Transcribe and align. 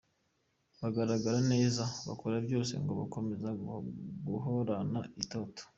bagaragara 0.79 1.39
neza, 1.53 1.83
bakora 2.07 2.35
byose 2.45 2.73
ngo 2.81 2.91
bakomeze 3.01 3.47
guhorana 4.25 4.99
itoto. 5.23 5.61